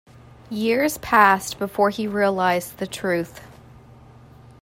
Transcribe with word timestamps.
Years 0.49 0.97
passed 0.97 1.59
before 1.59 1.91
he 1.91 2.07
realized 2.07 2.79
the 2.79 2.87
truth. 2.87 3.39